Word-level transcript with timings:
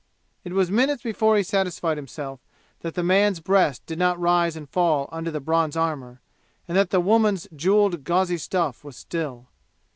It 0.43 0.53
was 0.53 0.71
minutes 0.71 1.03
before 1.03 1.37
he 1.37 1.43
satisfied 1.43 1.95
himself 1.95 2.39
that 2.79 2.95
the 2.95 3.03
man's 3.03 3.39
breast 3.39 3.85
did 3.85 3.99
not 3.99 4.19
rise 4.19 4.55
and 4.57 4.67
fall 4.67 5.07
under 5.11 5.29
the 5.29 5.39
bronze 5.39 5.77
armor 5.77 6.21
and 6.67 6.75
that 6.75 6.89
the 6.89 6.99
woman's 6.99 7.47
jeweled 7.55 8.03
gauzy 8.03 8.39
stuff 8.39 8.83
was 8.83 8.97
still. 8.97 9.45